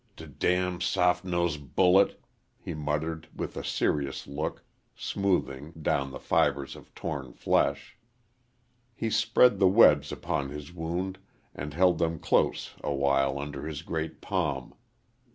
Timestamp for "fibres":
6.19-6.75